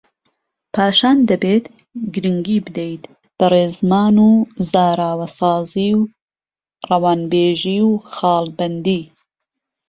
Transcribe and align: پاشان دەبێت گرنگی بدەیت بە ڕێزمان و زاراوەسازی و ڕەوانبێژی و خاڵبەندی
پاشان 0.75 1.17
دەبێت 1.29 1.65
گرنگی 2.13 2.57
بدەیت 2.65 3.03
بە 3.37 3.45
ڕێزمان 3.53 4.15
و 4.27 4.31
زاراوەسازی 4.69 5.91
و 5.99 6.09
ڕەوانبێژی 6.89 7.79
و 7.89 7.93
خاڵبەندی 8.13 9.03